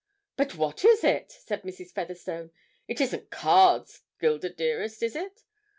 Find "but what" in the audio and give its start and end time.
0.35-0.83